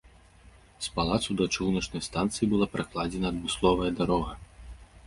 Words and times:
З 0.85 0.93
палацу 0.95 1.31
да 1.41 1.47
чыгуначнай 1.57 2.03
станцыі 2.09 2.45
была 2.55 2.65
пракладзена 2.73 3.25
адмысловая 3.35 3.91
дарога. 4.03 4.33